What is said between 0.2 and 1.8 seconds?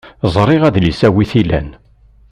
Ẓriɣ adlis-a wi t-ilan.